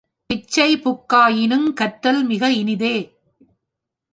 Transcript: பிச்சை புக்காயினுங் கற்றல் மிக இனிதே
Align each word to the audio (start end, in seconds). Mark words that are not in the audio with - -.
பிச்சை 0.29 0.69
புக்காயினுங் 0.83 1.67
கற்றல் 1.73 2.21
மிக 2.23 2.51
இனிதே 2.53 2.95